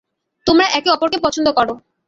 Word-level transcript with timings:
তোমরা 0.47 0.65
একে 0.69 0.89
অপরকে 0.89 1.17
পছন্দ 1.25 1.47
করো। 1.51 1.73